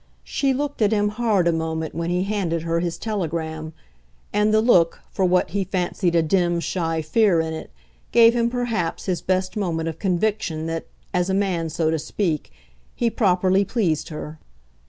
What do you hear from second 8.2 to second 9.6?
him perhaps his best